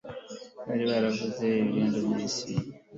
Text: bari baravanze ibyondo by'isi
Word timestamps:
bari 0.67 0.83
baravanze 0.91 1.45
ibyondo 1.61 1.97
by'isi 2.09 2.51